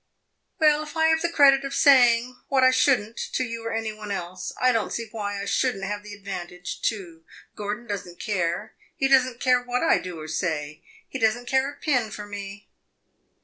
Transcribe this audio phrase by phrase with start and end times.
[0.59, 3.69] "Well, if I have the credit of saying what I should n't to you or
[3.71, 7.23] to any one else I don't see why I should n't have the advantage too.
[7.55, 10.81] Gordon does n't care he does n't care what I do or say.
[11.07, 12.67] He does n't care a pin for me!"